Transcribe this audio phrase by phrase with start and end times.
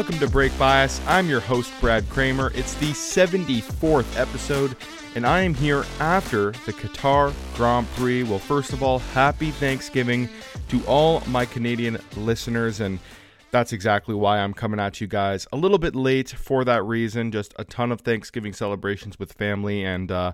[0.00, 0.98] welcome to Brake Bias.
[1.06, 2.50] I'm your host, Brad Kramer.
[2.54, 4.74] It's the 74th episode,
[5.14, 8.22] and I am here after the Qatar Grand Prix.
[8.22, 10.30] Well, first of all, happy Thanksgiving
[10.70, 12.98] to all my Canadian listeners, and
[13.50, 17.30] that's exactly why I'm coming at you guys a little bit late for that reason.
[17.30, 20.32] Just a ton of Thanksgiving celebrations with family, and uh,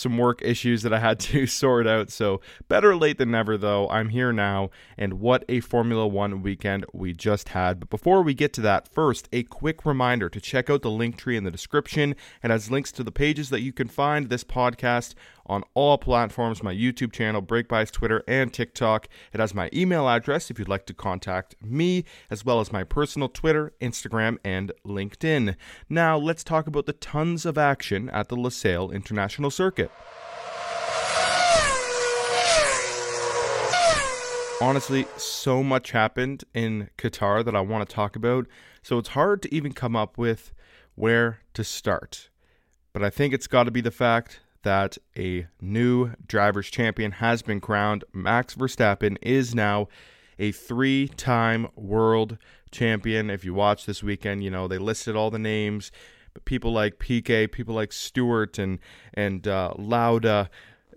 [0.00, 2.10] some work issues that I had to sort out.
[2.10, 3.88] So, better late than never, though.
[3.90, 7.78] I'm here now, and what a Formula One weekend we just had.
[7.80, 11.16] But before we get to that, first, a quick reminder to check out the link
[11.16, 12.16] tree in the description.
[12.42, 15.14] It has links to the pages that you can find this podcast
[15.50, 19.08] on all platforms my YouTube channel, BrakeBias Twitter, and TikTok.
[19.32, 22.84] It has my email address if you'd like to contact me, as well as my
[22.84, 25.56] personal Twitter, Instagram, and LinkedIn.
[25.88, 29.90] Now, let's talk about the tons of action at the Losail International Circuit.
[34.62, 38.46] Honestly, so much happened in Qatar that I want to talk about,
[38.82, 40.52] so it's hard to even come up with
[40.94, 42.28] where to start.
[42.92, 47.42] But I think it's got to be the fact that a new drivers' champion has
[47.42, 48.04] been crowned.
[48.12, 49.88] Max Verstappen is now
[50.38, 52.38] a three time world
[52.70, 53.30] champion.
[53.30, 55.90] If you watch this weekend, you know, they listed all the names.
[56.32, 58.78] But people like Piquet, people like Stewart and
[59.14, 60.48] and uh, Lauda,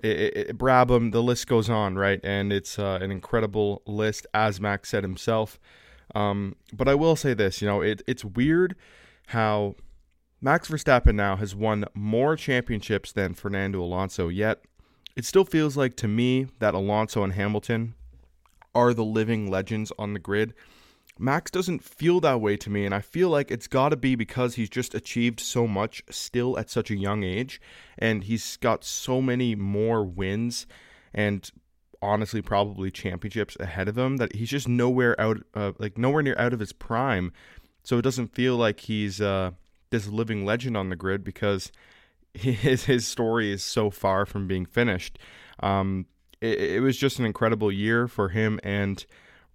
[0.04, 2.20] it, it, Brabham, the list goes on, right?
[2.24, 5.60] And it's uh, an incredible list, as Max said himself.
[6.14, 8.76] Um, but I will say this, you know, it, it's weird
[9.28, 9.76] how
[10.44, 14.60] Max Verstappen now has won more championships than Fernando Alonso, yet
[15.16, 17.96] it still feels like to me that Alonso and Hamilton
[18.76, 20.54] are the living legends on the grid.
[21.18, 24.16] Max doesn't feel that way to me, and I feel like it's got to be
[24.16, 27.62] because he's just achieved so much still at such a young age,
[27.98, 30.68] and he's got so many more wins
[31.14, 31.50] and
[32.02, 36.36] honestly probably championships ahead of him that he's just nowhere out, uh, like nowhere near
[36.38, 37.32] out of his prime.
[37.86, 39.52] So it doesn't feel like he's uh,
[39.94, 41.72] this living legend on the grid because
[42.34, 45.20] his his story is so far from being finished.
[45.62, 46.08] Um,
[46.42, 49.06] it, it was just an incredible year for him and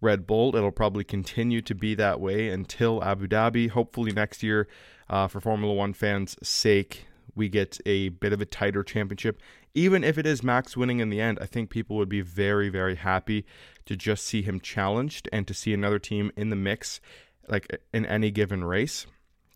[0.01, 0.55] Red Bull.
[0.55, 3.69] It'll probably continue to be that way until Abu Dhabi.
[3.69, 4.69] Hopefully next year,
[5.11, 9.41] uh, for Formula One fans' sake, we get a bit of a tighter championship.
[9.75, 12.69] Even if it is Max winning in the end, I think people would be very,
[12.69, 13.45] very happy
[13.87, 17.01] to just see him challenged and to see another team in the mix,
[17.49, 19.07] like in any given race.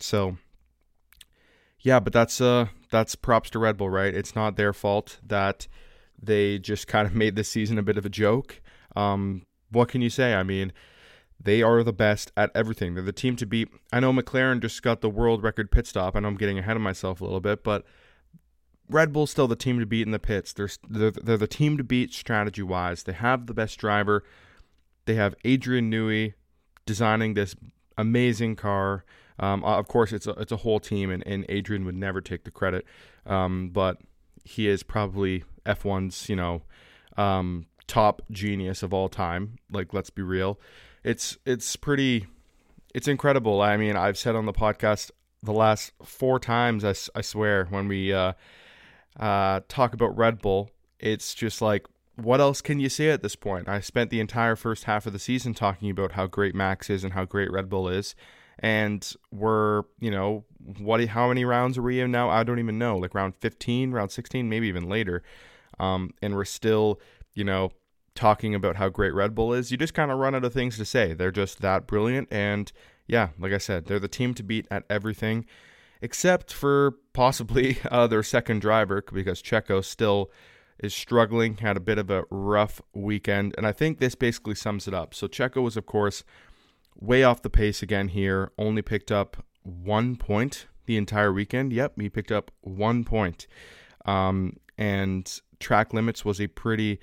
[0.00, 0.38] So
[1.82, 4.14] yeah, but that's uh that's props to Red Bull, right?
[4.14, 5.66] It's not their fault that
[6.20, 8.60] they just kind of made this season a bit of a joke.
[8.96, 10.34] Um, what can you say?
[10.34, 10.72] I mean,
[11.40, 12.94] they are the best at everything.
[12.94, 13.68] They're the team to beat.
[13.92, 16.14] I know McLaren just got the world record pit stop.
[16.14, 17.84] Know I'm getting ahead of myself a little bit, but
[18.88, 20.52] Red Bull's still the team to beat in the pits.
[20.52, 23.02] They're they're, they're the team to beat strategy wise.
[23.02, 24.22] They have the best driver.
[25.06, 26.34] They have Adrian Newey
[26.86, 27.56] designing this
[27.98, 29.04] amazing car.
[29.38, 32.20] Um, uh, of course, it's a, it's a whole team, and, and Adrian would never
[32.20, 32.84] take the credit,
[33.26, 33.98] um, but
[34.44, 36.62] he is probably F1's you know
[37.16, 39.56] um, top genius of all time.
[39.70, 40.60] Like, let's be real,
[41.04, 42.26] it's it's pretty,
[42.94, 43.60] it's incredible.
[43.60, 45.10] I mean, I've said on the podcast
[45.42, 48.34] the last four times, I, I swear, when we uh,
[49.18, 50.70] uh, talk about Red Bull,
[51.00, 53.68] it's just like what else can you say at this point?
[53.68, 57.04] I spent the entire first half of the season talking about how great Max is
[57.04, 58.14] and how great Red Bull is
[58.62, 60.44] and we're you know
[60.78, 62.30] what how many rounds are we in now?
[62.30, 65.22] I don't even know like round 15 round 16 maybe even later.
[65.78, 67.00] Um, and we're still
[67.34, 67.72] you know
[68.14, 69.70] talking about how great red bull is.
[69.70, 71.12] You just kind of run out of things to say.
[71.12, 72.72] They're just that brilliant and
[73.06, 75.44] yeah like i said they're the team to beat at everything
[76.00, 80.30] except for possibly uh, their second driver because checo still
[80.78, 84.88] is struggling had a bit of a rough weekend and i think this basically sums
[84.88, 85.14] it up.
[85.14, 86.24] So checo was of course
[87.02, 88.52] way off the pace again here.
[88.56, 91.72] Only picked up one point the entire weekend.
[91.72, 93.46] Yep, he picked up one point.
[94.04, 96.98] Um, and track limits was a pretty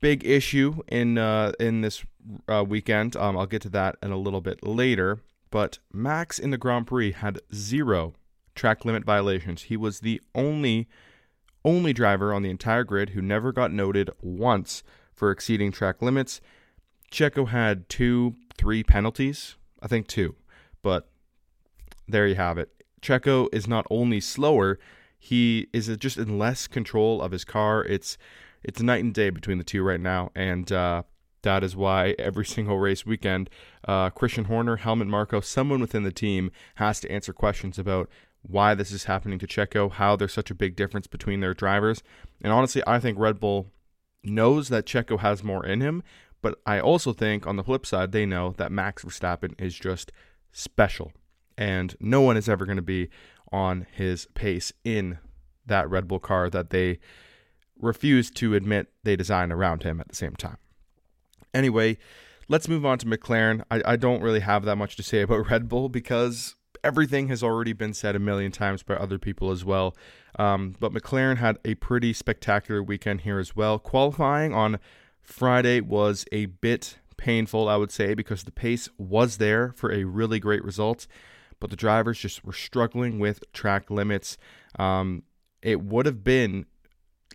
[0.00, 2.04] big issue in uh, in this
[2.48, 3.16] uh, weekend.
[3.16, 5.20] Um, I'll get to that in a little bit later.
[5.50, 8.14] But Max in the Grand Prix had zero
[8.54, 9.62] track limit violations.
[9.62, 10.88] He was the only
[11.64, 14.82] only driver on the entire grid who never got noted once
[15.12, 16.40] for exceeding track limits.
[17.12, 19.56] Checo had two three penalties.
[19.80, 20.34] I think two.
[20.82, 21.08] But
[22.08, 22.70] there you have it.
[23.00, 24.78] Checo is not only slower,
[25.18, 27.84] he is just in less control of his car.
[27.84, 28.18] It's
[28.64, 31.02] it's night and day between the two right now, and uh,
[31.42, 33.50] that is why every single race weekend,
[33.86, 38.08] uh, Christian Horner, Helmut Marko, someone within the team has to answer questions about
[38.42, 42.02] why this is happening to Checo, how there's such a big difference between their drivers.
[42.42, 43.70] And honestly, I think Red Bull
[44.24, 46.02] knows that Checo has more in him,
[46.42, 50.12] but I also think on the flip side, they know that Max Verstappen is just
[50.50, 51.12] special.
[51.56, 53.08] And no one is ever going to be
[53.52, 55.18] on his pace in
[55.66, 56.98] that Red Bull car that they
[57.80, 60.56] refuse to admit they designed around him at the same time.
[61.54, 61.98] Anyway,
[62.48, 63.62] let's move on to McLaren.
[63.70, 67.42] I, I don't really have that much to say about Red Bull because everything has
[67.42, 69.94] already been said a million times by other people as well.
[70.38, 73.78] Um, but McLaren had a pretty spectacular weekend here as well.
[73.78, 74.80] Qualifying on
[75.22, 80.04] Friday was a bit painful, I would say, because the pace was there for a
[80.04, 81.06] really great result,
[81.60, 84.36] but the drivers just were struggling with track limits.
[84.78, 85.22] Um,
[85.62, 86.66] it would have been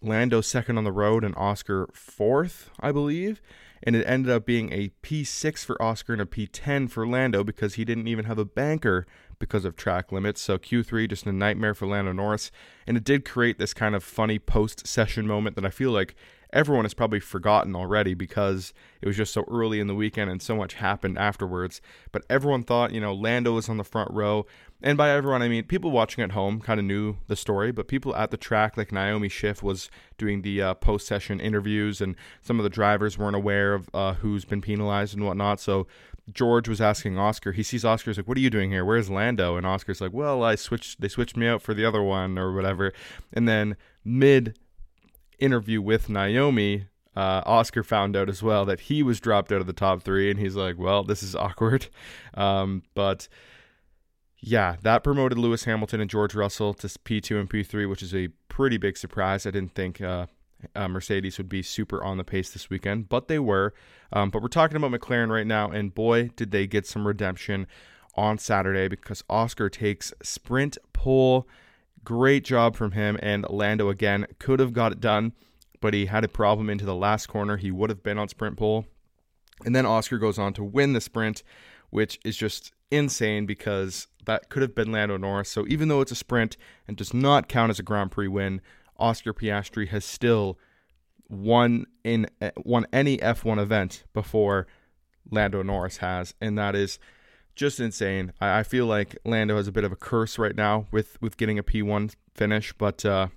[0.01, 3.41] Lando second on the road and Oscar fourth, I believe.
[3.83, 7.75] And it ended up being a P6 for Oscar and a P10 for Lando because
[7.75, 9.05] he didn't even have a banker
[9.39, 10.41] because of track limits.
[10.41, 12.51] So Q3 just a nightmare for Lando Norris.
[12.87, 16.15] And it did create this kind of funny post session moment that I feel like
[16.53, 20.41] everyone has probably forgotten already because it was just so early in the weekend and
[20.41, 21.81] so much happened afterwards.
[22.11, 24.45] But everyone thought, you know, Lando was on the front row.
[24.81, 27.88] And by everyone, I mean people watching at home kind of knew the story, but
[27.88, 32.15] people at the track, like Naomi Schiff, was doing the uh, post session interviews, and
[32.41, 35.59] some of the drivers weren't aware of uh, who's been penalized and whatnot.
[35.59, 35.88] So
[36.31, 37.53] George was asking Oscar.
[37.53, 38.85] He sees Oscar's like, "What are you doing here?
[38.85, 41.01] Where's Lando?" And Oscar's like, "Well, I switched.
[41.01, 42.94] They switched me out for the other one or whatever."
[43.33, 44.59] And then mid
[45.39, 49.67] interview with Naomi, uh, Oscar found out as well that he was dropped out of
[49.67, 51.87] the top three, and he's like, "Well, this is awkward."
[52.33, 53.27] Um, but
[54.39, 58.27] yeah, that promoted Lewis Hamilton and George Russell to P2 and P3, which is a
[58.49, 59.45] pretty big surprise.
[59.47, 60.27] I didn't think uh,
[60.75, 63.73] uh, Mercedes would be super on the pace this weekend, but they were.
[64.13, 67.67] Um, but we're talking about McLaren right now, and boy, did they get some redemption
[68.15, 71.47] on Saturday because Oscar takes sprint pole.
[72.07, 75.33] Great job from him, and Lando again could have got it done,
[75.81, 77.57] but he had a problem into the last corner.
[77.57, 78.86] He would have been on sprint pole.
[79.65, 81.44] And then Oscar goes on to win the sprint,
[81.89, 85.50] which is just insane because that could have been Lando Norris.
[85.50, 86.56] So even though it's a sprint
[86.88, 88.62] and does not count as a Grand Prix win,
[88.98, 90.57] Oscar Piastri has still
[91.27, 94.65] won in eh, won any F1 event before
[95.30, 97.00] Lando Norris has, and that is
[97.57, 98.31] just insane.
[98.39, 101.36] I, I, feel like Lando has a bit of a curse right now with with
[101.36, 103.27] getting a P1 finish, but uh,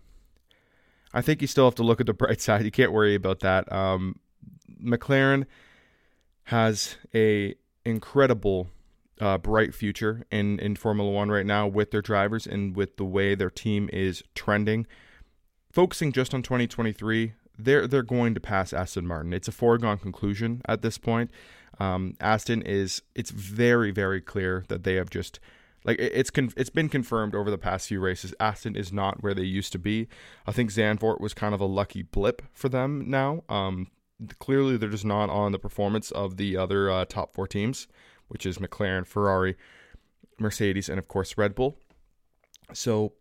[1.13, 2.65] I think you still have to look at the bright side.
[2.65, 3.71] You can't worry about that.
[3.73, 4.21] Um,
[4.81, 5.47] McLaren
[6.45, 8.69] has a incredible
[9.21, 13.05] uh, bright future in, in Formula One right now with their drivers and with the
[13.05, 14.87] way their team is trending.
[15.73, 19.33] Focusing just on 2023, they're they're going to pass Aston Martin.
[19.33, 21.31] It's a foregone conclusion at this point.
[21.81, 25.41] Um, Aston is it's very very clear that they have just
[25.85, 28.35] like it's con- it's been confirmed over the past few races.
[28.39, 30.09] Aston is not where they used to be.
[30.47, 33.45] I think Zandvoort was kind of a lucky blip for them now.
[33.49, 33.89] Um,
[34.39, 37.89] clearly, they're just not on the performance of the other uh, top four teams
[38.31, 39.57] which is McLaren, Ferrari,
[40.39, 41.77] Mercedes, and of course Red Bull.
[42.73, 43.15] So,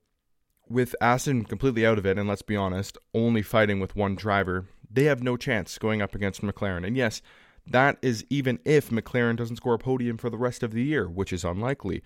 [0.70, 4.68] with Aston completely out of it, and let's be honest, only fighting with one driver,
[4.90, 6.86] they have no chance going up against McLaren.
[6.86, 7.24] And yes,
[7.70, 11.08] that is even if McLaren doesn't score a podium for the rest of the year,
[11.08, 12.04] which is unlikely.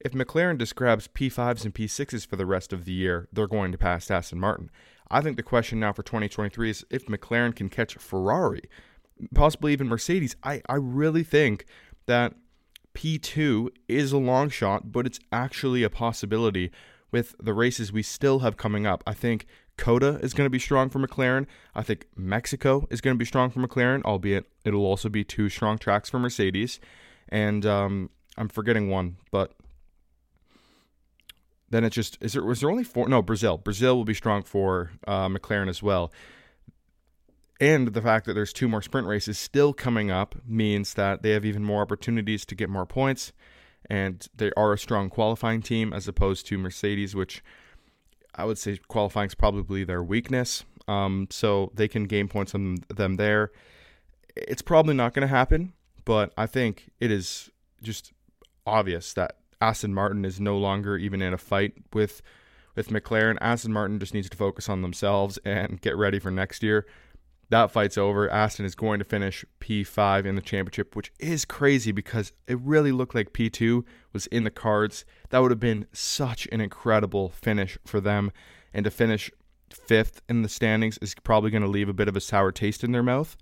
[0.00, 3.72] If McLaren just grabs P5s and P6s for the rest of the year, they're going
[3.72, 4.70] to pass Aston Martin.
[5.10, 8.62] I think the question now for 2023 is if McLaren can catch Ferrari,
[9.34, 10.36] possibly even Mercedes.
[10.42, 11.64] I, I really think
[12.06, 12.34] that
[12.94, 16.70] P2 is a long shot, but it's actually a possibility
[17.14, 19.04] with the races we still have coming up.
[19.06, 21.46] I think COTA is going to be strong for McLaren.
[21.72, 25.48] I think Mexico is going to be strong for McLaren, albeit it'll also be two
[25.48, 26.80] strong tracks for Mercedes.
[27.28, 29.52] And um, I'm forgetting one, but
[31.70, 33.08] then it just is there was there only four?
[33.08, 33.58] No, Brazil.
[33.58, 36.12] Brazil will be strong for uh, McLaren as well
[37.60, 41.30] and the fact that there's two more sprint races still coming up means that they
[41.30, 43.32] have even more opportunities to get more points
[43.90, 47.42] and they are a strong qualifying team as opposed to Mercedes which
[48.34, 50.64] I would say qualifying is probably their weakness.
[50.86, 53.52] Um, so they can gain points on them there.
[54.36, 55.72] It's probably not going to happen
[56.04, 57.50] but I think it is
[57.82, 58.12] just
[58.66, 62.22] obvious that Aston Martin is no longer even in a fight with
[62.74, 63.38] with McLaren.
[63.40, 66.86] Aston Martin just needs to focus on themselves and get ready for next year
[67.50, 68.28] that fight's over.
[68.30, 72.92] Aston is going to finish P5 in the championship, which is crazy because it really
[72.92, 75.04] looked like P2 was in the cards.
[75.30, 78.32] That would have been such an incredible finish for them.
[78.72, 79.30] And to finish
[79.70, 82.84] fifth in the standings is probably going to leave a bit of a sour taste
[82.84, 83.36] in their mouth.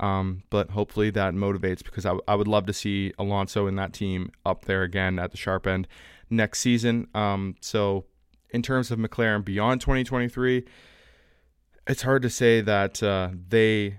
[0.00, 3.76] Um, but hopefully that motivates because I, w- I would love to see Alonso and
[3.78, 5.88] that team up there again at the sharp end
[6.30, 7.08] next season.
[7.14, 8.04] Um, so,
[8.50, 10.64] in terms of McLaren beyond 2023,
[11.88, 13.98] it's hard to say that uh, they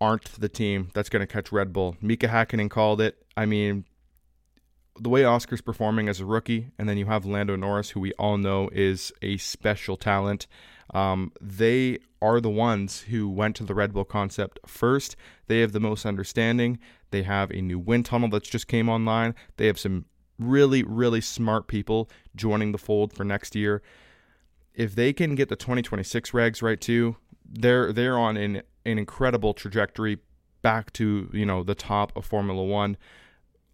[0.00, 1.96] aren't the team that's going to catch Red Bull.
[2.00, 3.24] Mika Hakkinen called it.
[3.36, 3.84] I mean,
[4.98, 8.12] the way Oscar's performing as a rookie, and then you have Lando Norris, who we
[8.12, 10.46] all know is a special talent.
[10.92, 15.16] Um, they are the ones who went to the Red Bull concept first.
[15.48, 16.78] They have the most understanding.
[17.10, 19.34] They have a new wind tunnel that's just came online.
[19.56, 20.04] They have some
[20.38, 23.82] really, really smart people joining the fold for next year.
[24.74, 29.54] If they can get the 2026 regs right too, they're they're on an, an incredible
[29.54, 30.18] trajectory
[30.62, 32.96] back to you know the top of Formula One.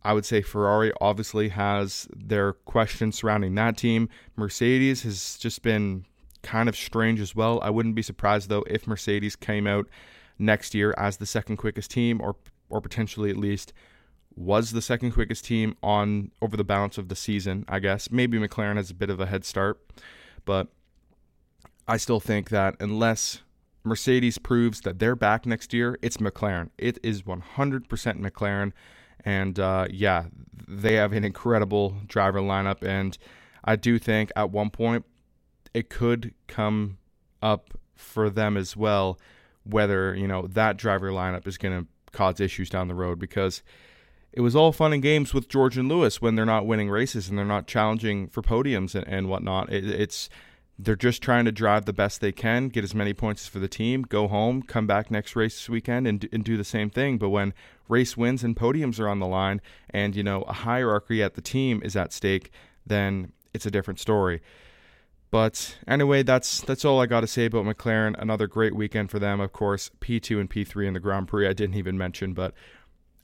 [0.03, 4.09] I would say Ferrari obviously has their questions surrounding that team.
[4.35, 6.07] Mercedes has just been
[6.43, 7.61] kind of strange as well.
[7.62, 9.87] I wouldn't be surprised though if Mercedes came out
[10.39, 12.37] next year as the second quickest team or
[12.71, 13.73] or potentially at least
[14.37, 18.11] was the second quickest team on over the balance of the season, I guess.
[18.11, 19.81] Maybe McLaren has a bit of a head start,
[20.45, 20.69] but
[21.87, 23.43] I still think that unless
[23.85, 26.71] Mercedes proves that they're back next year, it's McLaren.
[26.77, 28.73] It is 100% McLaren.
[29.25, 30.27] And uh, yeah,
[30.69, 32.83] they have an incredible driver lineup.
[32.83, 33.17] And
[33.65, 35.05] I do think at one point
[35.75, 36.99] it could come
[37.43, 39.19] up for them as well
[39.65, 43.63] whether, you know, that driver lineup is going to cause issues down the road because
[44.33, 47.29] it was all fun and games with George and Lewis when they're not winning races
[47.29, 49.73] and they're not challenging for podiums and, and whatnot.
[49.73, 50.29] It, it's
[50.85, 53.69] they're just trying to drive the best they can, get as many points for the
[53.69, 57.19] team, go home, come back next race this weekend, and, and do the same thing.
[57.19, 57.53] But when
[57.89, 59.61] race wins and podiums are on the line,
[59.91, 62.51] and you know a hierarchy at the team is at stake,
[62.87, 64.41] then it's a different story.
[65.31, 68.21] But anyway, that's that's all I got to say about McLaren.
[68.21, 69.91] Another great weekend for them, of course.
[70.01, 71.47] P2 and P3 in the Grand Prix.
[71.47, 72.55] I didn't even mention, but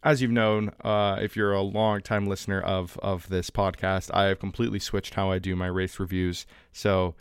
[0.02, 4.24] as you've known, uh, if you're a long time listener of of this podcast, I
[4.24, 6.46] have completely switched how I do my race reviews.
[6.70, 7.16] So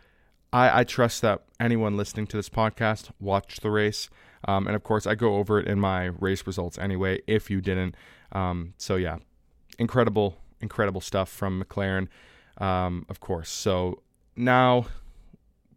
[0.55, 4.09] I, I trust that anyone listening to this podcast watched the race.
[4.47, 7.59] Um, and of course, I go over it in my race results anyway, if you
[7.59, 7.95] didn't.
[8.31, 9.17] Um, so, yeah,
[9.79, 12.07] incredible, incredible stuff from McLaren,
[12.57, 13.50] um, of course.
[13.50, 14.01] So,
[14.38, 14.85] now,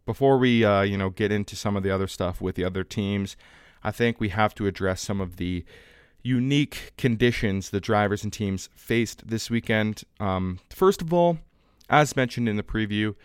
[0.05, 2.85] before we, uh, you know, get into some of the other stuff with the other
[2.85, 3.35] teams,
[3.83, 5.65] I think we have to address some of the
[6.23, 10.03] unique conditions the drivers and teams faced this weekend.
[10.21, 11.39] Um, first of all,
[11.89, 13.15] as mentioned in the preview,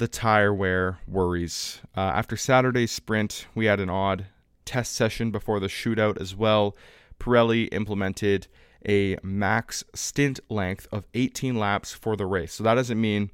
[0.00, 1.80] the tire wear worries.
[1.94, 4.24] Uh, after Saturday's sprint, we had an odd
[4.64, 6.74] test session before the shootout as well.
[7.20, 8.46] Pirelli implemented
[8.88, 12.54] a max stint length of 18 laps for the race.
[12.54, 13.30] So that doesn't mean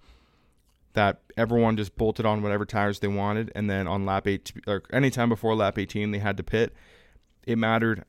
[0.94, 4.82] that everyone just bolted on whatever tires they wanted, and then on lap 8 or
[4.92, 6.74] anytime before lap 18 they had to pit.
[7.46, 8.04] It mattered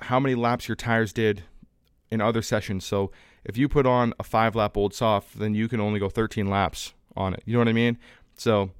[0.00, 1.44] how many laps your tires did
[2.10, 2.84] in other sessions.
[2.84, 3.10] So
[3.42, 6.46] if you put on a five lap old soft, then you can only go 13
[6.46, 7.42] laps on it.
[7.44, 7.98] You know what I mean?
[8.36, 8.70] So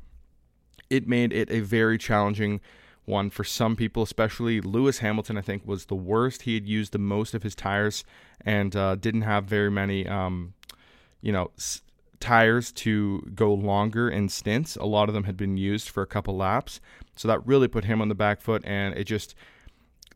[0.91, 2.61] it made it a very challenging
[3.05, 5.37] one for some people, especially Lewis Hamilton.
[5.37, 6.43] I think was the worst.
[6.43, 8.05] He had used the most of his tires
[8.45, 10.55] and uh, didn't have very many, um,
[11.21, 11.83] you know, s-
[12.21, 14.77] tires to go longer in stints.
[14.77, 16.81] A lot of them had been used for a couple laps,
[17.17, 18.63] so that really put him on the back foot.
[18.65, 19.35] And it just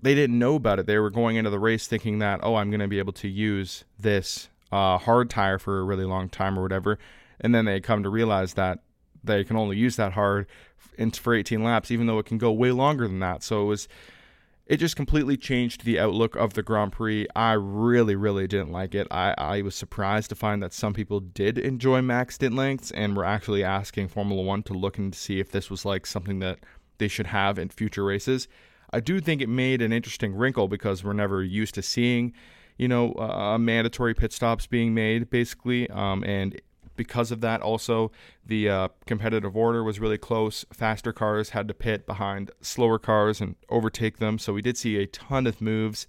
[0.02, 0.87] they didn't know about it.
[0.87, 3.28] They were going into the race thinking that oh, I'm going to be able to
[3.28, 6.99] use this uh, hard tire for a really long time or whatever
[7.40, 8.81] and then they come to realize that
[9.25, 10.47] they can only use that hard
[11.14, 13.43] for 18 laps, even though it can go way longer than that.
[13.43, 13.88] So it was,
[14.66, 17.26] it just completely changed the outlook of the Grand Prix.
[17.37, 19.07] I really, really didn't like it.
[19.11, 23.16] I, I was surprised to find that some people did enjoy max stint lengths and
[23.16, 26.59] were actually asking Formula One to look and see if this was like something that
[26.99, 28.49] they should have in future races.
[28.93, 32.33] I do think it made an interesting wrinkle because we're never used to seeing,
[32.78, 35.90] you know, uh, mandatory pit stops being made, basically.
[35.90, 36.61] Um, and
[36.96, 38.10] because of that, also
[38.44, 40.64] the uh, competitive order was really close.
[40.72, 44.38] Faster cars had to pit behind slower cars and overtake them.
[44.38, 46.06] So we did see a ton of moves.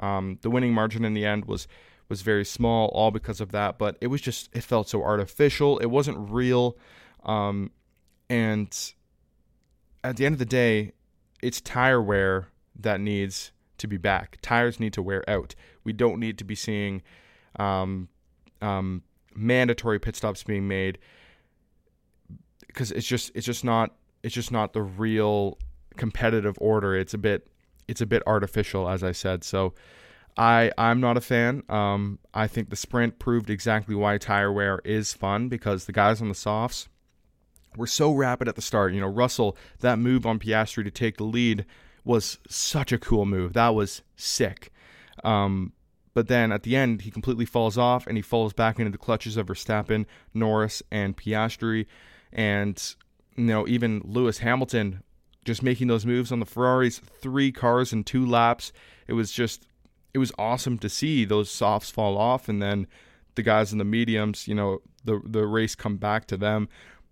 [0.00, 1.66] Um, the winning margin in the end was
[2.08, 3.78] was very small, all because of that.
[3.78, 5.78] But it was just it felt so artificial.
[5.78, 6.76] It wasn't real.
[7.24, 7.70] Um,
[8.30, 8.74] and
[10.04, 10.92] at the end of the day,
[11.42, 14.38] it's tire wear that needs to be back.
[14.42, 15.54] Tires need to wear out.
[15.84, 17.02] We don't need to be seeing
[17.58, 18.08] um,
[18.60, 19.02] um,
[19.38, 20.98] mandatory pit stops being made
[22.66, 25.58] because it's just it's just not it's just not the real
[25.96, 26.94] competitive order.
[26.94, 27.48] It's a bit
[27.86, 29.44] it's a bit artificial, as I said.
[29.44, 29.74] So
[30.36, 31.62] I I'm not a fan.
[31.68, 36.20] Um, I think the sprint proved exactly why tire wear is fun because the guys
[36.22, 36.88] on the softs
[37.76, 38.92] were so rapid at the start.
[38.92, 41.66] You know, Russell that move on Piastri to take the lead
[42.04, 43.52] was such a cool move.
[43.52, 44.72] That was sick.
[45.24, 45.72] Um,
[46.14, 48.98] but then at the end, he completely falls off and he falls back into the
[48.98, 51.86] clutches of Verstappen, Norris, and Piastri.
[52.32, 52.82] And,
[53.36, 55.02] you know, even Lewis Hamilton
[55.44, 58.72] just making those moves on the Ferraris, three cars in two laps.
[59.06, 59.66] It was just,
[60.12, 62.48] it was awesome to see those softs fall off.
[62.48, 62.86] And then
[63.38, 66.68] the guys in the mediums, you know, the the race come back to them.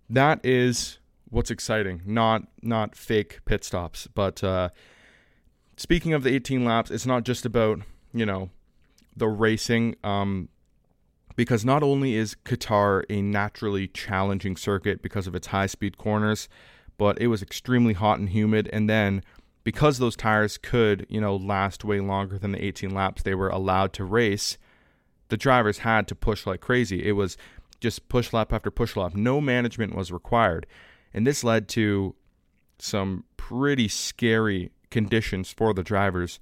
[0.09, 0.99] That is
[1.29, 4.07] what's exciting, not not fake pit stops.
[4.13, 4.69] But uh,
[5.77, 7.79] speaking of the 18 laps, it's not just about
[8.13, 8.49] you know
[9.17, 9.95] the racing.
[10.03, 10.49] Um,
[11.35, 16.49] because not only is Qatar a naturally challenging circuit because of its high speed corners,
[16.97, 18.67] but it was extremely hot and humid.
[18.73, 19.21] And then
[19.63, 23.49] because those tires could, you know, last way longer than the 18 laps they were
[23.49, 24.57] allowed to race,
[25.29, 27.05] the drivers had to push like crazy.
[27.05, 27.37] It was
[27.79, 29.13] just push lap after push lap.
[29.13, 30.65] No management was required.
[31.13, 32.15] And this led to
[32.79, 36.39] some pretty scary conditions for the drivers.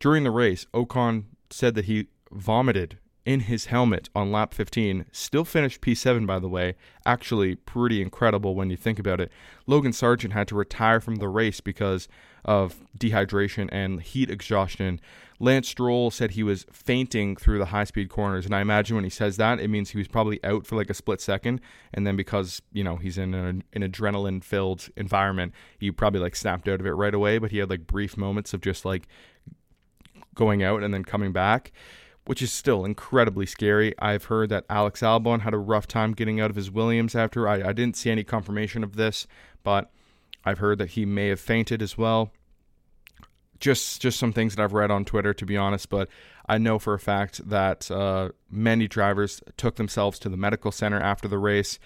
[0.00, 5.06] During the race, Ocon said that he vomited in his helmet on lap 15.
[5.10, 6.74] Still finished P7, by the way.
[7.06, 9.32] Actually, pretty incredible when you think about it.
[9.66, 12.06] Logan Sargeant had to retire from the race because
[12.44, 15.00] of dehydration and heat exhaustion.
[15.40, 18.44] Lance Stroll said he was fainting through the high speed corners.
[18.44, 20.90] And I imagine when he says that, it means he was probably out for like
[20.90, 21.60] a split second.
[21.94, 26.36] And then because, you know, he's in an, an adrenaline filled environment, he probably like
[26.36, 27.38] snapped out of it right away.
[27.38, 29.08] But he had like brief moments of just like
[30.34, 31.72] going out and then coming back
[32.26, 33.94] which is still incredibly scary.
[33.98, 37.46] I've heard that Alex Albon had a rough time getting out of his Williams after.
[37.46, 39.26] I, I didn't see any confirmation of this,
[39.62, 39.90] but
[40.44, 42.32] I've heard that he may have fainted as well.
[43.60, 46.08] Just just some things that I've read on Twitter, to be honest, but
[46.46, 51.00] I know for a fact that uh, many drivers took themselves to the medical center
[51.00, 51.78] after the race.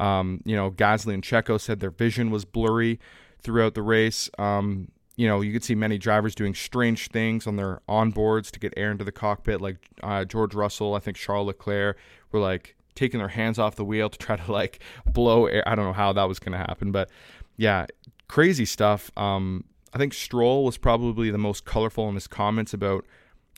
[0.00, 2.98] Um, you know, Gasly and Checo said their vision was blurry
[3.40, 4.30] throughout the race.
[4.38, 8.58] Um, you know, you could see many drivers doing strange things on their onboards to
[8.58, 11.98] get air into the cockpit, like uh, George Russell, I think Charles Leclerc
[12.30, 15.66] were like taking their hands off the wheel to try to like blow air.
[15.68, 17.10] I don't know how that was going to happen, but
[17.56, 17.86] yeah,
[18.28, 19.10] crazy stuff.
[19.16, 23.04] Um, I think Stroll was probably the most colorful in his comments about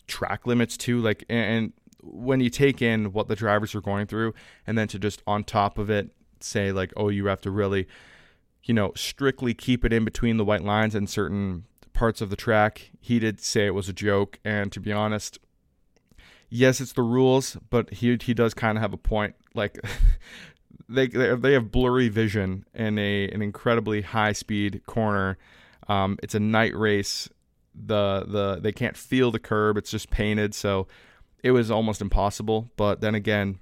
[0.09, 1.01] track limits too.
[1.01, 4.35] Like, and when you take in what the drivers are going through,
[4.67, 7.87] and then to just on top of it say like, oh, you have to really
[8.65, 12.37] you know, strictly keep it in between the white lines and certain parts of the
[12.37, 12.91] track.
[13.01, 15.39] He did say it was a joke, and to be honest,
[16.49, 19.35] yes, it's the rules, but he he does kind of have a point.
[19.55, 19.79] Like
[20.89, 25.39] they they have blurry vision in a an incredibly high speed corner.
[25.89, 27.29] Um, it's a night race.
[27.75, 29.77] The the they can't feel the curb.
[29.77, 30.87] It's just painted, so
[31.43, 32.71] it was almost impossible.
[32.77, 33.59] But then again,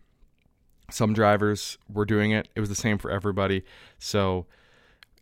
[0.90, 2.48] some drivers were doing it.
[2.54, 3.64] It was the same for everybody.
[3.98, 4.46] So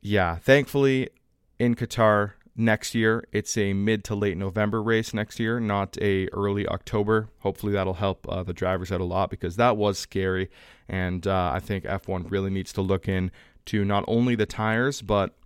[0.00, 1.10] yeah, thankfully
[1.58, 6.28] in Qatar next year, it's a mid to late November race next year, not a
[6.28, 7.28] early October.
[7.40, 10.50] Hopefully that'll help uh, the drivers out a lot because that was scary,
[10.88, 15.36] and uh, I think F1 really needs to look into not only the tires but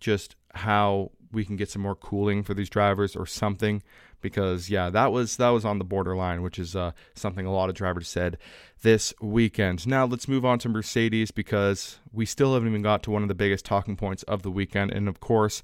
[0.00, 3.82] just how we can get some more cooling for these drivers or something
[4.22, 7.68] because yeah that was that was on the borderline which is uh, something a lot
[7.68, 8.38] of drivers said
[8.82, 9.86] this weekend.
[9.86, 13.28] Now let's move on to mercedes because we still haven't even got to one of
[13.28, 14.92] the biggest talking points of the weekend.
[14.92, 15.62] And of course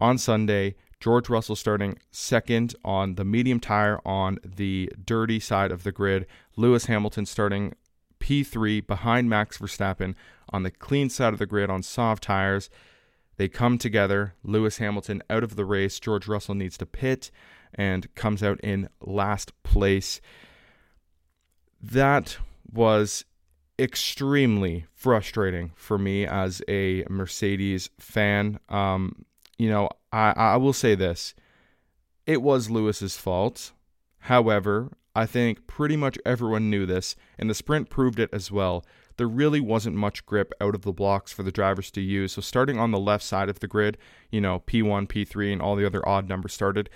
[0.00, 5.82] on sunday george russell starting second on the medium tire on the dirty side of
[5.82, 6.26] the grid.
[6.56, 7.74] Lewis hamilton starting
[8.20, 10.14] p3 behind max verstappen
[10.50, 12.70] on the clean side of the grid on soft tires.
[13.36, 14.34] They come together.
[14.42, 16.00] Lewis Hamilton out of the race.
[16.00, 17.30] George Russell needs to pit
[17.74, 20.20] and comes out in last place.
[21.80, 22.38] That
[22.70, 23.24] was
[23.78, 28.58] extremely frustrating for me as a Mercedes fan.
[28.68, 29.24] Um,
[29.56, 31.34] you know, I, I will say this
[32.26, 33.72] it was Lewis's fault.
[34.22, 38.84] However, I think pretty much everyone knew this, and the sprint proved it as well
[39.18, 42.32] there really wasn't much grip out of the blocks for the drivers to use.
[42.32, 43.98] So starting on the left side of the grid,
[44.30, 46.88] you know, P1, P3, and all the other odd numbers started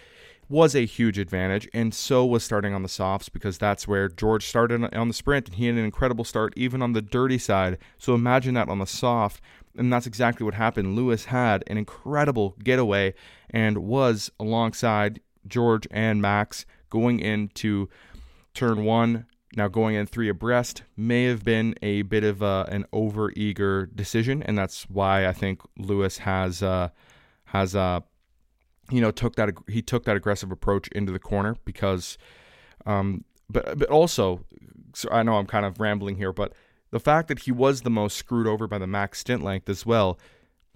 [0.53, 4.47] was a huge advantage, and so was starting on the softs because that's where George
[4.47, 7.79] started on the sprint, and he had an incredible start even on the dirty side.
[7.97, 9.41] So imagine that on the soft,
[9.79, 10.95] and that's exactly what happened.
[10.95, 13.15] Lewis had an incredible getaway
[13.49, 17.89] and was alongside George and Max going into
[18.53, 22.87] turn one now, going in three abreast may have been a bit of a, an
[22.93, 26.89] over eager decision, and that's why I think Lewis has uh,
[27.45, 28.01] has uh,
[28.93, 32.19] you know took that he took that aggressive approach into the corner because,
[32.87, 34.45] um, but but also,
[34.95, 36.53] so I know I'm kind of rambling here, but
[36.91, 39.87] the fact that he was the most screwed over by the max stint length as
[39.87, 40.19] well,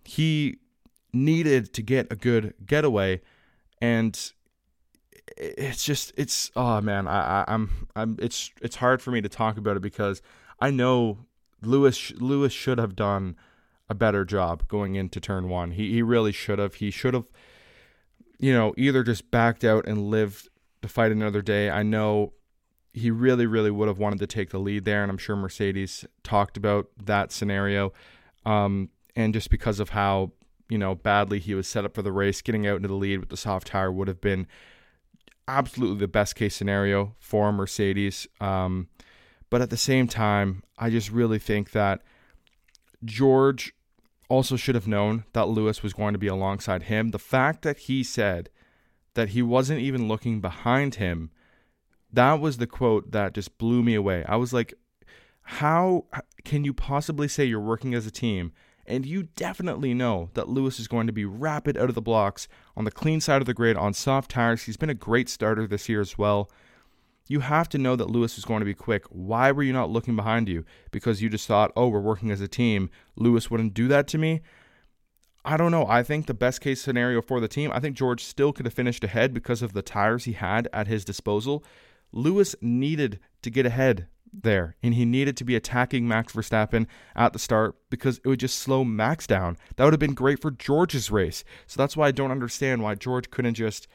[0.05, 0.57] he
[1.12, 3.20] needed to get a good getaway,
[3.81, 4.33] and
[5.37, 9.29] it's just it's oh man I, I I'm I'm it's it's hard for me to
[9.29, 10.22] talk about it because
[10.61, 11.18] I know
[11.62, 13.37] Lewis Lewis should have done
[13.88, 15.72] a better job going into turn one.
[15.72, 16.74] He he really should have.
[16.74, 17.26] He should have,
[18.38, 20.49] you know, either just backed out and lived
[20.83, 21.70] to fight another day.
[21.70, 22.33] I know
[22.92, 26.05] he really, really would have wanted to take the lead there, and I'm sure Mercedes
[26.22, 27.92] talked about that scenario.
[28.44, 30.33] Um, and just because of how
[30.68, 33.18] you know badly he was set up for the race, getting out into the lead
[33.18, 34.46] with the soft tire would have been
[35.49, 38.27] absolutely the best case scenario for Mercedes.
[38.40, 38.88] Um,
[39.51, 42.03] but at the same time, I just really think that
[43.05, 43.75] George
[44.28, 47.10] also should have known that Lewis was going to be alongside him.
[47.10, 48.50] The fact that he said
[49.14, 51.30] that he wasn't even looking behind him,
[52.12, 54.24] that was the quote that just blew me away.
[54.28, 54.74] I was like,
[55.42, 56.06] how
[56.44, 58.52] can you possibly say you're working as a team
[58.86, 62.48] and you definitely know that Lewis is going to be rapid out of the blocks
[62.76, 64.64] on the clean side of the grid on soft tires.
[64.64, 66.50] He's been a great starter this year as well.
[67.28, 69.04] You have to know that Lewis was going to be quick.
[69.10, 70.64] Why were you not looking behind you?
[70.90, 72.90] Because you just thought, oh, we're working as a team.
[73.16, 74.42] Lewis wouldn't do that to me.
[75.44, 75.86] I don't know.
[75.86, 78.74] I think the best case scenario for the team, I think George still could have
[78.74, 81.64] finished ahead because of the tires he had at his disposal.
[82.12, 87.32] Lewis needed to get ahead there, and he needed to be attacking Max Verstappen at
[87.32, 89.56] the start because it would just slow Max down.
[89.76, 91.44] That would have been great for George's race.
[91.66, 93.86] So that's why I don't understand why George couldn't just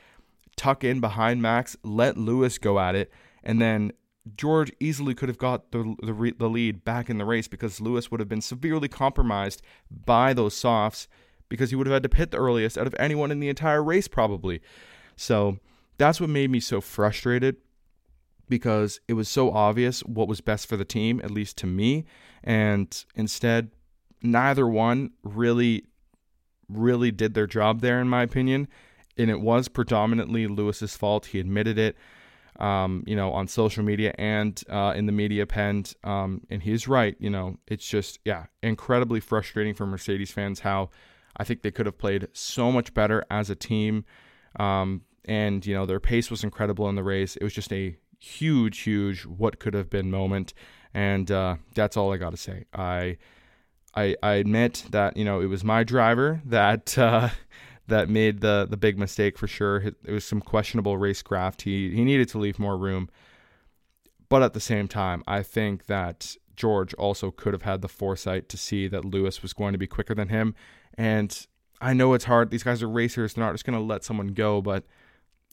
[0.62, 3.12] tuck in behind Max, let Lewis go at it,
[3.44, 3.92] and then
[4.38, 8.12] George easily could have got the, the, the lead back in the race because Lewis
[8.12, 11.08] would have been severely compromised by those softs
[11.50, 13.84] because he would have had to pit the earliest out of anyone in the entire
[13.84, 14.62] race probably.
[15.16, 15.58] So
[15.98, 17.56] that's what made me so frustrated
[18.48, 22.06] because it was so obvious what was best for the team, at least to me.
[22.44, 23.72] And instead,
[24.22, 25.86] neither one really,
[26.70, 28.68] really did their job there, in my opinion.
[29.18, 31.28] And it was predominantly Lewis's fault.
[31.28, 31.96] He admitted it,
[32.60, 35.86] um, you know, on social media and uh, in the media pen.
[36.04, 37.16] Um, and he's right.
[37.20, 40.90] You know, it's just, yeah, incredibly frustrating for Mercedes fans how
[41.38, 44.06] I think they could have played so much better as a team.
[44.60, 47.36] Um, and, you know, their pace was incredible in the race.
[47.36, 50.54] It was just a huge, huge what could have been moment,
[50.94, 52.66] and uh, that's all I got to say.
[52.74, 53.18] I,
[53.96, 57.30] I, I admit that you know it was my driver that uh,
[57.92, 59.78] that made the the big mistake for sure.
[59.78, 61.62] It was some questionable racecraft.
[61.62, 63.10] He he needed to leave more room,
[64.30, 68.50] but at the same time, I think that George also could have had the foresight
[68.50, 70.56] to see that Lewis was going to be quicker than him.
[70.98, 71.48] And
[71.80, 72.52] I know it's hard.
[72.52, 73.34] These guys are racers.
[73.34, 74.86] They're not just going to let someone go, but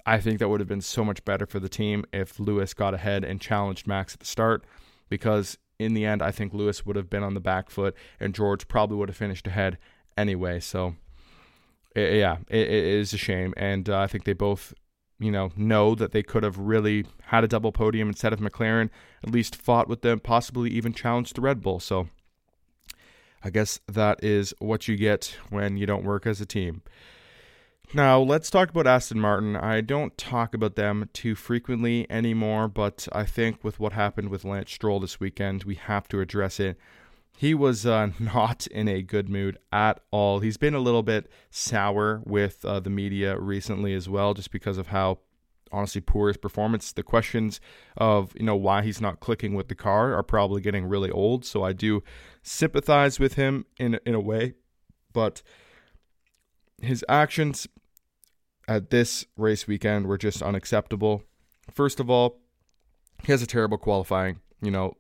[0.05, 2.94] I think that would have been so much better for the team if Lewis got
[2.94, 4.64] ahead and challenged Max at the start
[5.09, 8.35] because in the end, I think Lewis would have been on the back foot and
[8.35, 9.79] George probably would have finished ahead
[10.16, 10.61] anyway.
[10.61, 10.96] So,
[11.98, 13.54] it, yeah, it, it is a shame.
[13.56, 14.74] And uh, I think they both,
[15.18, 18.90] you know, know that they could have really had a double podium instead of McLaren,
[19.22, 21.80] at least fought with them, possibly even challenged the Red Bull.
[21.80, 22.08] So,
[23.42, 26.82] I guess that is what you get when you don't work as a team.
[27.94, 29.56] Now, let's talk about Aston Martin.
[29.56, 34.44] I don't talk about them too frequently anymore, but I think with what happened with
[34.44, 36.76] Lance Stroll this weekend, we have to address it.
[37.38, 40.40] He was uh, not in a good mood at all.
[40.40, 44.77] He's been a little bit sour with uh, the media recently as well, just because
[44.77, 45.20] of how
[45.70, 46.90] honestly poor his performance.
[46.90, 47.61] The questions
[47.96, 51.44] of you know why he's not clicking with the car are probably getting really old.
[51.44, 52.03] So I do
[52.42, 54.55] sympathize with him in in a way,
[55.12, 55.42] but
[56.83, 57.68] his actions
[58.66, 61.22] at this race weekend were just unacceptable.
[61.70, 62.40] First of all,
[63.22, 64.40] he has a terrible qualifying.
[64.61, 64.94] You know,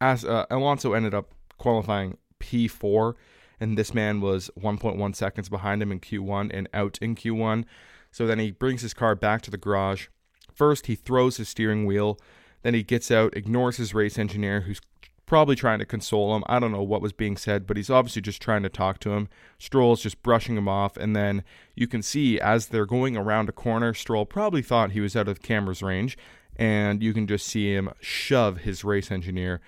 [0.00, 3.14] as uh, Alonso ended up qualifying P4,
[3.60, 7.64] and this man was 1.1 seconds behind him in Q1 and out in Q1.
[8.10, 10.08] So then he brings his car back to the garage.
[10.52, 12.18] First, he throws his steering wheel.
[12.62, 14.80] Then he gets out, ignores his race engineer, who's
[15.24, 16.42] probably trying to console him.
[16.46, 19.12] I don't know what was being said, but he's obviously just trying to talk to
[19.12, 19.28] him.
[19.58, 21.44] Stroll's just brushing him off, and then
[21.76, 25.28] you can see as they're going around a corner, Stroll probably thought he was out
[25.28, 26.18] of the camera's range,
[26.56, 29.60] and you can just see him shove his race engineer.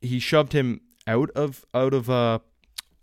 [0.00, 2.40] He shoved him out of out of a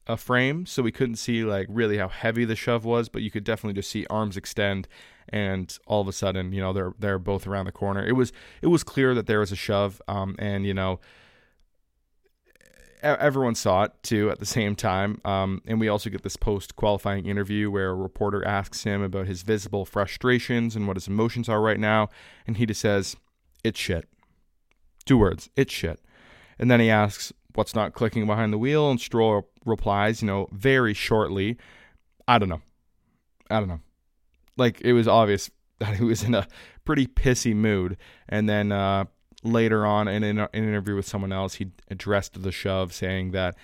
[0.07, 3.31] a frame, so we couldn't see like really how heavy the shove was, but you
[3.31, 4.87] could definitely just see arms extend
[5.29, 8.05] and all of a sudden, you know, they're they're both around the corner.
[8.05, 10.99] It was it was clear that there was a shove, um, and you know,
[13.01, 15.19] everyone saw it too at the same time.
[15.25, 19.27] Um, and we also get this post qualifying interview where a reporter asks him about
[19.27, 22.09] his visible frustrations and what his emotions are right now.
[22.45, 23.15] And he just says,
[23.63, 24.07] It's shit.
[25.05, 25.99] Two words, it's shit.
[26.57, 28.89] And then he asks, What's not clicking behind the wheel?
[28.91, 31.57] And Stroll replies, you know, very shortly,
[32.27, 32.61] I don't know.
[33.49, 33.81] I don't know.
[34.57, 36.47] Like it was obvious that he was in a
[36.83, 37.97] pretty pissy mood.
[38.29, 39.05] And then uh,
[39.43, 43.31] later on in an, in an interview with someone else, he addressed the shove, saying
[43.31, 43.55] that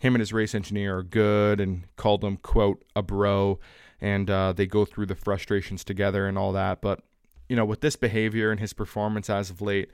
[0.00, 3.58] him and his race engineer are good and called him, quote, a bro.
[4.00, 6.80] And uh, they go through the frustrations together and all that.
[6.80, 7.00] But,
[7.48, 9.90] you know, with this behavior and his performance as of late,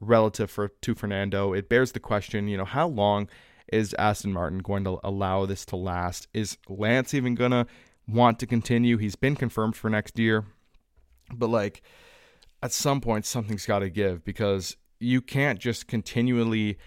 [0.00, 1.52] relative for to Fernando.
[1.52, 3.28] It bears the question, you know, how long
[3.72, 6.28] is Aston Martin going to allow this to last?
[6.32, 7.66] Is Lance even going to
[8.06, 8.96] want to continue?
[8.96, 10.44] He's been confirmed for next year.
[11.32, 11.82] But like
[12.62, 16.78] at some point something's got to give because you can't just continually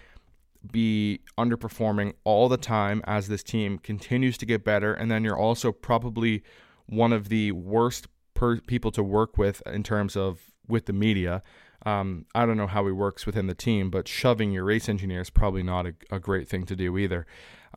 [0.72, 5.38] be underperforming all the time as this team continues to get better and then you're
[5.38, 6.44] also probably
[6.86, 11.42] one of the worst per- people to work with in terms of with the media
[11.86, 15.22] um, I don't know how he works within the team, but shoving your race engineer
[15.22, 17.26] is probably not a, a great thing to do either.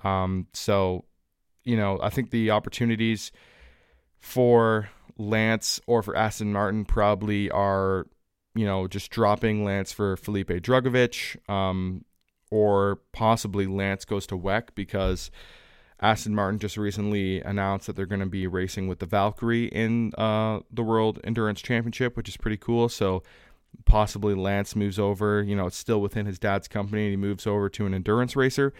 [0.02, 1.04] Um, so,
[1.64, 3.32] you know, I think the opportunities
[4.20, 8.06] for Lance or for Aston Martin probably are,
[8.54, 12.04] you know, just dropping Lance for Felipe Drugovich, um,
[12.50, 15.30] or possibly Lance goes to WEC because
[16.00, 20.12] Aston Martin just recently announced that they're going to be racing with the Valkyrie in
[20.18, 22.88] uh, the World Endurance Championship, which is pretty cool.
[22.88, 23.22] So
[23.84, 25.42] possibly Lance moves over.
[25.42, 28.36] You know, it's still within his dad's company, and he moves over to an endurance
[28.36, 28.72] racer.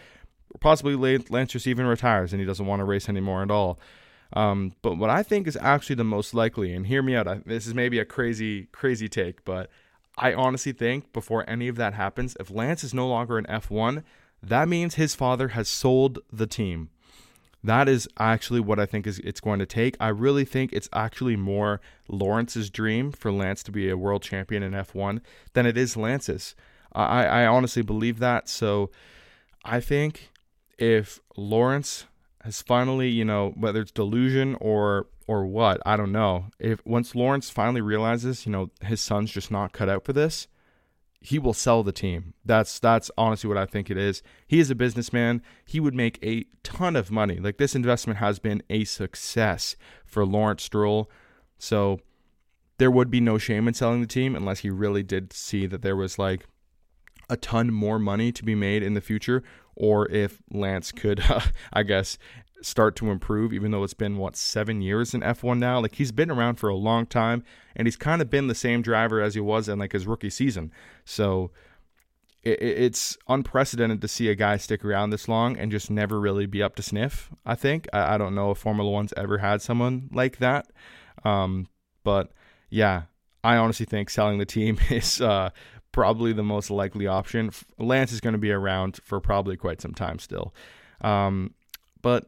[0.59, 3.79] Possibly Lance just even retires and he doesn't want to race anymore at all.
[4.33, 7.41] Um, but what I think is actually the most likely, and hear me out, I,
[7.45, 9.69] this is maybe a crazy, crazy take, but
[10.17, 14.03] I honestly think before any of that happens, if Lance is no longer in F1,
[14.41, 16.89] that means his father has sold the team.
[17.65, 19.97] That is actually what I think is it's going to take.
[19.99, 24.61] I really think it's actually more Lawrence's dream for Lance to be a world champion
[24.61, 25.21] in F1
[25.53, 26.53] than it is Lance's.
[26.93, 28.47] I, I honestly believe that.
[28.49, 28.91] So
[29.63, 30.29] I think
[30.77, 32.05] if Lawrence
[32.43, 36.45] has finally, you know, whether it's delusion or or what, I don't know.
[36.59, 40.47] If once Lawrence finally realizes, you know, his son's just not cut out for this,
[41.25, 42.35] he will sell the team.
[42.45, 44.21] That's that's honestly what I think it is.
[44.45, 45.41] He is a businessman.
[45.65, 47.37] He would make a ton of money.
[47.37, 51.09] Like this investment has been a success for Lawrence Stroll.
[51.57, 51.99] So
[52.77, 55.81] there would be no shame in selling the team unless he really did see that
[55.81, 56.45] there was like
[57.27, 59.41] a ton more money to be made in the future
[59.75, 61.41] or if Lance could uh,
[61.73, 62.19] I guess
[62.61, 65.79] start to improve, even though it's been what seven years in F1 now.
[65.79, 67.43] Like he's been around for a long time,
[67.75, 70.29] and he's kind of been the same driver as he was in like his rookie
[70.29, 70.71] season.
[71.03, 71.51] So
[72.43, 76.45] it, it's unprecedented to see a guy stick around this long and just never really
[76.45, 77.29] be up to sniff.
[77.45, 80.67] I think I, I don't know if Formula One's ever had someone like that,
[81.23, 81.67] um,
[82.03, 82.31] but
[82.69, 83.03] yeah,
[83.43, 85.49] I honestly think selling the team is uh,
[85.91, 87.51] probably the most likely option.
[87.77, 90.53] Lance is going to be around for probably quite some time still.
[91.01, 91.53] Um,
[92.01, 92.27] but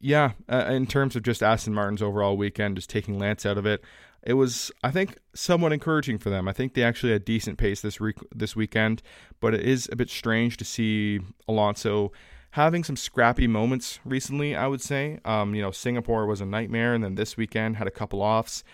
[0.00, 3.66] yeah, uh, in terms of just Aston Martin's overall weekend, just taking Lance out of
[3.66, 3.82] it,
[4.22, 6.48] it was I think somewhat encouraging for them.
[6.48, 9.02] I think they actually had decent pace this re- this weekend,
[9.40, 12.12] but it is a bit strange to see Alonso
[12.52, 14.56] having some scrappy moments recently.
[14.56, 17.86] I would say, um, you know, Singapore was a nightmare, and then this weekend had
[17.86, 18.64] a couple offs.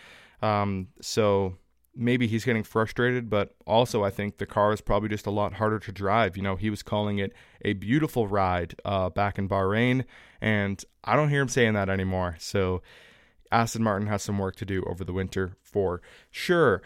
[0.42, 1.56] Um, so
[1.96, 5.54] maybe he's getting frustrated, but also I think the car is probably just a lot
[5.54, 6.36] harder to drive.
[6.36, 7.32] You know, he was calling it
[7.64, 10.04] a beautiful ride uh, back in Bahrain,
[10.40, 12.36] and I don't hear him saying that anymore.
[12.38, 12.82] So
[13.52, 16.82] Aston Martin has some work to do over the winter for sure.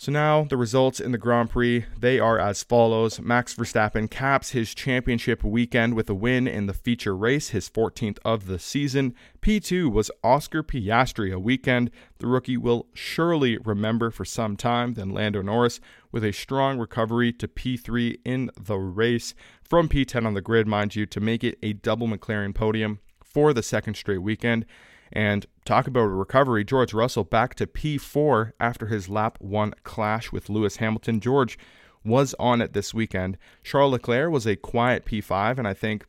[0.00, 3.20] So now the results in the Grand Prix, they are as follows.
[3.20, 8.18] Max Verstappen caps his championship weekend with a win in the feature race, his 14th
[8.24, 9.12] of the season.
[9.42, 15.10] P2 was Oscar Piastri, a weekend the rookie will surely remember for some time, then
[15.10, 15.80] Lando Norris
[16.12, 19.34] with a strong recovery to P3 in the race
[19.64, 23.52] from P10 on the grid, mind you, to make it a double McLaren podium for
[23.52, 24.64] the second straight weekend.
[25.10, 26.64] And talk about recovery.
[26.64, 31.20] George Russell back to P4 after his lap one clash with Lewis Hamilton.
[31.20, 31.58] George
[32.02, 33.36] was on it this weekend.
[33.62, 36.06] Charles Leclerc was a quiet P5, and I think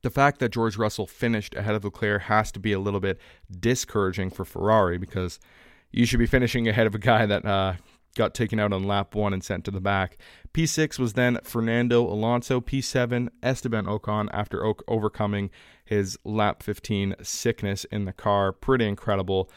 [0.00, 3.20] the fact that George Russell finished ahead of Leclerc has to be a little bit
[3.50, 5.38] discouraging for Ferrari because
[5.90, 7.74] you should be finishing ahead of a guy that uh,
[8.16, 10.18] got taken out on lap one and sent to the back.
[10.52, 12.60] P6 was then Fernando Alonso.
[12.60, 15.50] P7, Esteban Ocon after o- overcoming
[15.84, 18.52] his lap 15 sickness in the car.
[18.52, 19.50] Pretty incredible.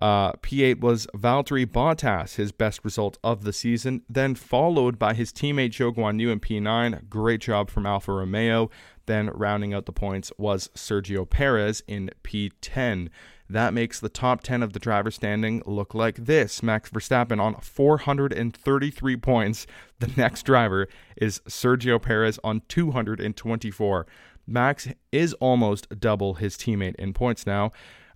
[0.00, 5.32] Uh, P8 was Valtteri Bottas, his best result of the season, then followed by his
[5.32, 7.08] teammate Zhou Guanyu in P9.
[7.08, 8.70] Great job from Alfa Romeo.
[9.06, 13.10] Then rounding out the points was Sergio Perez in P10.
[13.52, 17.54] That makes the top 10 of the driver standing look like this Max Verstappen on
[17.56, 19.66] 433 points.
[19.98, 24.06] The next driver is Sergio Perez on 224.
[24.48, 27.70] Max is almost double his teammate in points now.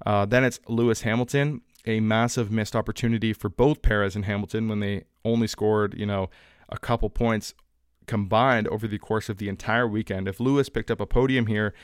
[0.05, 4.81] Uh, then it's Lewis Hamilton, a massive missed opportunity for both Perez and Hamilton when
[4.81, 6.29] they only scored, you know,
[6.71, 7.55] a couple points
[8.07, 10.27] combined over the course of the entire weekend.
[10.27, 11.75] If Lewis picked up a podium here,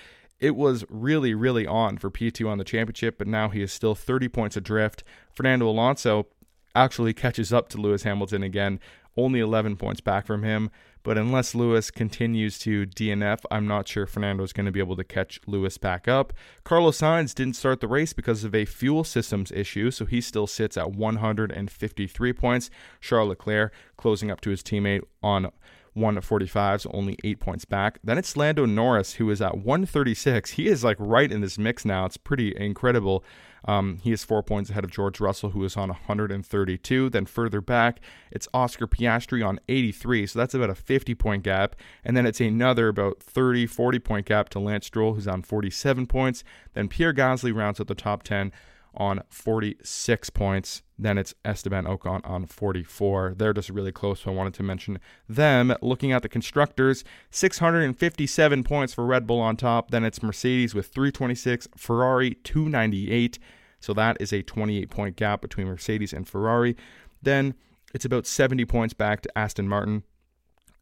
[0.43, 3.95] it was really, really on for P2 on the championship, but now he is still
[3.95, 5.05] 30 points adrift.
[5.33, 6.27] Fernando Alonso
[6.75, 8.81] actually catches up to Lewis Hamilton again,
[9.17, 10.69] only 11 points back from him.
[11.05, 14.97] But unless Lewis continues to DNF, I'm not sure Fernando is going to be able
[14.97, 16.33] to catch Lewis back up.
[16.65, 20.49] Carlos Sainz didn't start the race because of a fuel systems issue, so he still
[20.49, 22.71] sits at 153 points.
[23.01, 25.53] Charles Leclerc closing up to his teammate on
[25.95, 27.99] 145, so only eight points back.
[28.03, 30.53] Then it's Lando Norris, who is at 136.
[30.53, 32.07] He is like right in this mix now.
[32.07, 33.25] It's pretty incredible.
[33.65, 37.11] Um, he is four points ahead of George Russell, who is on 132.
[37.11, 38.01] Then further back,
[38.31, 40.27] it's Oscar Piastri on 83.
[40.27, 41.77] So that's about a 50 point gap.
[42.05, 46.07] And then it's another about 30, 40 point gap to Lance Stroll, who's on 47
[46.07, 46.43] points.
[46.75, 48.53] Then Pierre Gasly rounds out the top 10
[48.95, 50.83] on 46 points.
[50.99, 53.35] Then it's Esteban Ocon on 44.
[53.37, 55.75] They're just really close, so I wanted to mention them.
[55.83, 59.91] Looking at the constructors, 657 points for Red Bull on top.
[59.91, 63.39] Then it's Mercedes with 326, Ferrari 298.
[63.81, 66.77] So that is a 28 point gap between Mercedes and Ferrari.
[67.21, 67.55] Then
[67.93, 70.05] it's about 70 points back to Aston Martin,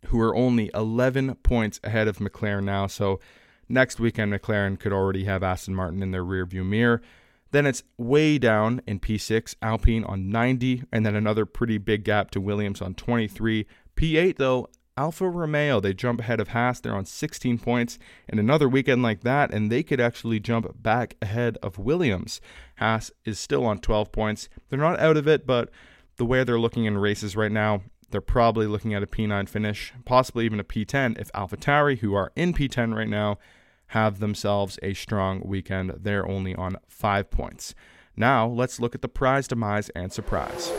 [0.07, 2.87] who are only 11 points ahead of McLaren now.
[2.87, 3.20] So
[3.68, 7.01] next weekend, McLaren could already have Aston Martin in their rearview mirror.
[7.53, 12.31] Then it's way down in P6, Alpine on 90, and then another pretty big gap
[12.33, 13.67] to Williams on 23.
[13.97, 16.81] P8, though, Alfa Romeo, they jump ahead of Haas.
[16.81, 17.99] They're on 16 points.
[18.29, 22.41] And another weekend like that, and they could actually jump back ahead of Williams.
[22.77, 24.49] Haas is still on 12 points.
[24.69, 25.71] They're not out of it, but
[26.17, 29.93] the way they're looking in races right now, they're probably looking at a P9 finish,
[30.05, 33.39] possibly even a P10 if AlphaTauri, who are in P10 right now,
[33.90, 35.92] have themselves a strong weekend.
[35.96, 37.74] They're only on five points.
[38.16, 40.70] Now, let's look at the prize, demise, and surprise.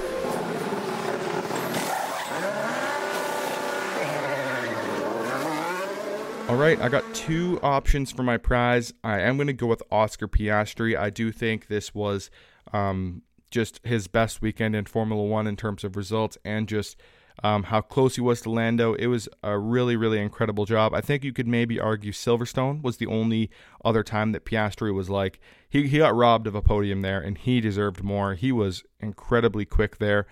[6.48, 8.94] All right, I got two options for my prize.
[9.04, 10.98] I am going to go with Oscar Piastri.
[10.98, 12.30] I do think this was
[12.72, 16.96] um, just his best weekend in Formula One in terms of results and just
[17.44, 18.94] um, how close he was to Lando.
[18.94, 20.94] It was a really, really incredible job.
[20.94, 23.50] I think you could maybe argue Silverstone was the only
[23.84, 27.38] other time that Piastri was like, he, he got robbed of a podium there and
[27.38, 28.36] he deserved more.
[28.36, 30.28] He was incredibly quick there.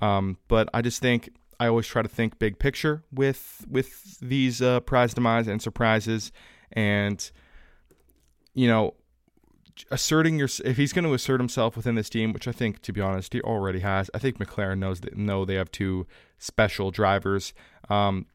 [0.00, 4.62] Um, but I just think I always try to think big picture with with these
[4.62, 6.30] uh, prize demise and surprises,
[6.72, 7.30] and
[8.54, 8.94] you know
[9.90, 12.92] asserting your if he's going to assert himself within this team, which I think to
[12.92, 14.10] be honest he already has.
[14.14, 16.06] I think McLaren knows that know they have two
[16.38, 17.52] special drivers.
[17.88, 18.26] Um,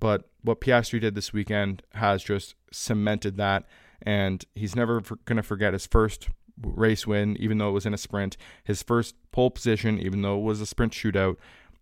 [0.00, 3.64] but what Piastri did this weekend has just cemented that,
[4.02, 6.28] and he's never going to forget his first
[6.62, 8.36] race win, even though it was in a sprint.
[8.64, 11.36] His first pole position, even though it was a sprint shootout.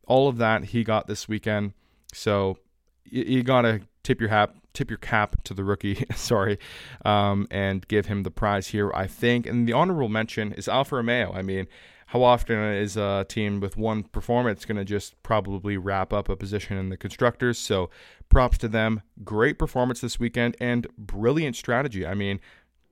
[0.07, 1.73] All of that he got this weekend.
[2.13, 2.59] So
[3.05, 6.59] you, you gotta tip your hat tip your cap to the rookie, sorry,
[7.05, 9.47] um, and give him the prize here, I think.
[9.47, 11.33] And the honorable mention is Alfa Romeo.
[11.33, 11.67] I mean,
[12.09, 16.37] how often is a team with one performance going to just probably wrap up a
[16.37, 17.59] position in the constructors?
[17.59, 17.91] So
[18.29, 19.03] props to them.
[19.25, 22.07] Great performance this weekend and brilliant strategy.
[22.07, 22.39] I mean,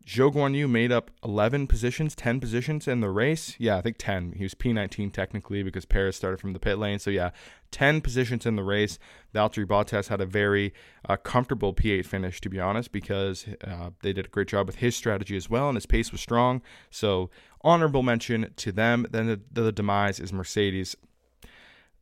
[0.06, 3.56] Zhou Guanyu made up 11 positions, 10 positions in the race.
[3.58, 4.32] Yeah, I think 10.
[4.36, 6.98] He was P19 technically because Perez started from the pit lane.
[6.98, 7.30] So, yeah,
[7.70, 8.98] 10 positions in the race.
[9.34, 10.74] Valtteri Bottas had a very
[11.08, 14.76] uh, comfortable P8 finish, to be honest, because uh, they did a great job with
[14.76, 16.60] his strategy as well, and his pace was strong.
[16.90, 17.30] So,
[17.62, 19.06] honorable mention to them.
[19.10, 20.96] Then the, the demise is Mercedes.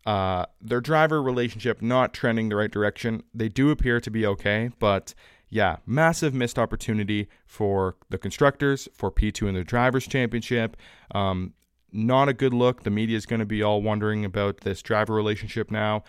[0.05, 3.23] Uh, their driver relationship not trending the right direction.
[3.33, 5.15] They do appear to be okay, but
[5.53, 10.79] yeah, massive missed opportunity for the constructors, for P2 in the Drivers' Championship.
[11.15, 11.53] Um,
[11.93, 12.85] not a good look.
[12.85, 16.05] The media is going to be all wondering about this driver relationship now.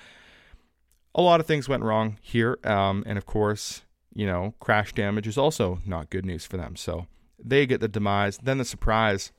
[1.14, 2.58] A lot of things went wrong here.
[2.64, 3.82] Um, and of course,
[4.14, 6.78] you know, crash damage is also not good news for them.
[6.78, 8.38] So they get the demise.
[8.38, 9.34] Then the surprise.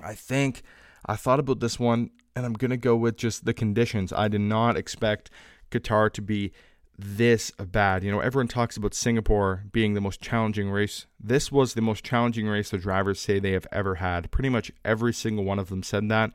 [0.00, 0.62] I think
[1.04, 4.12] I thought about this one, and I'm going to go with just the conditions.
[4.12, 5.30] I did not expect
[5.72, 6.52] Qatar to be
[6.98, 8.02] this bad.
[8.02, 11.06] You know, everyone talks about Singapore being the most challenging race.
[11.20, 14.30] This was the most challenging race the drivers say they have ever had.
[14.30, 16.32] Pretty much every single one of them said that.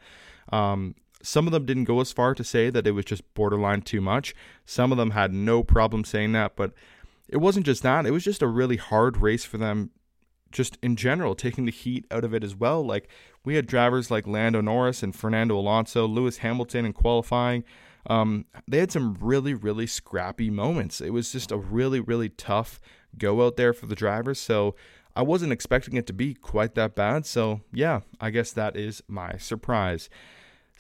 [0.52, 3.82] Um, some of them didn't go as far to say that it was just borderline
[3.82, 4.36] too much.
[4.66, 6.74] Some of them had no problem saying that, but
[7.28, 8.06] it wasn't just that.
[8.06, 9.92] It was just a really hard race for them,
[10.52, 12.86] just in general, taking the heat out of it as well.
[12.86, 13.08] Like,
[13.44, 17.64] we had drivers like Lando Norris and Fernando Alonso, Lewis Hamilton in qualifying.
[18.08, 21.02] Um, they had some really, really scrappy moments.
[21.02, 22.80] It was just a really, really tough
[23.18, 24.40] go out there for the drivers.
[24.40, 24.76] So
[25.16, 27.26] I wasn't expecting it to be quite that bad.
[27.26, 30.10] So, yeah, I guess that is my surprise.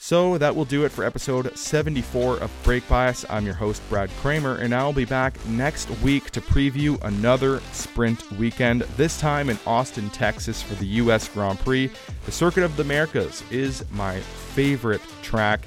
[0.03, 3.23] So that will do it for episode 74 of Brake Bias.
[3.29, 8.31] I'm your host, Brad Kramer, and I'll be back next week to preview another sprint
[8.31, 11.27] weekend, this time in Austin, Texas for the U.S.
[11.27, 11.91] Grand Prix.
[12.25, 15.61] The Circuit of the Americas is my favorite track,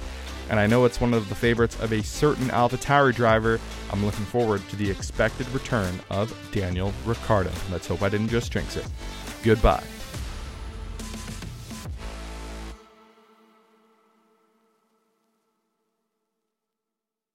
[0.49, 3.59] and I know it's one of the favorites of a certain AlphaTauri driver.
[3.91, 7.51] I'm looking forward to the expected return of Daniel Ricciardo.
[7.71, 8.87] Let's hope I didn't just jinx it.
[9.43, 9.83] Goodbye.